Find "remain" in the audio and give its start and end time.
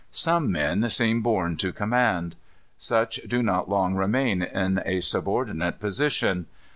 3.93-4.41